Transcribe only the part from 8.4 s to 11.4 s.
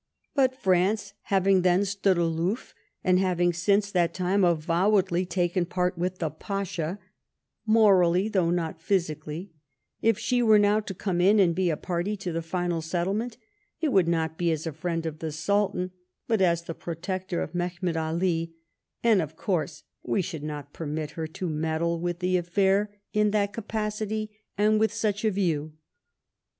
not physically, if she were now to come in